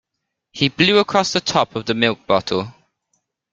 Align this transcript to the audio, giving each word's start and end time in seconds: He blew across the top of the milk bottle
He 0.51 0.69
blew 0.69 0.97
across 0.97 1.31
the 1.31 1.39
top 1.41 1.75
of 1.75 1.85
the 1.85 1.93
milk 1.93 2.25
bottle 2.25 2.73